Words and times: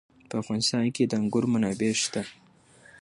په 0.29 0.35
افغانستان 0.41 0.85
کې 0.95 1.03
د 1.05 1.13
انګور 1.19 1.45
منابع 1.53 1.91
شته. 2.03 2.21